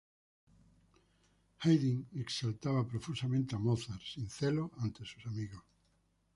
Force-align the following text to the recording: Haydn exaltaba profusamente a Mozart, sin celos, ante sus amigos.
Haydn 1.59 2.07
exaltaba 2.15 2.87
profusamente 2.87 3.53
a 3.55 3.59
Mozart, 3.59 4.01
sin 4.03 4.27
celos, 4.31 4.71
ante 4.79 5.05
sus 5.05 5.23
amigos. 5.27 5.61